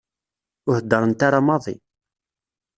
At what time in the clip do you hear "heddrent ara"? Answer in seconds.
0.79-1.39